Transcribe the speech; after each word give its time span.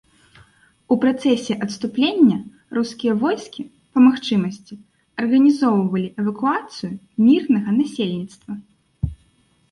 У 0.93 0.95
працэсе 1.01 1.53
адступлення 1.65 2.37
рускія 2.77 3.13
войскі, 3.23 3.61
па 3.97 4.05
магчымасці, 4.05 4.73
арганізоўвалі 5.23 6.09
эвакуацыю 6.23 6.89
мірнага 7.27 7.69
насельніцтва. 7.79 8.53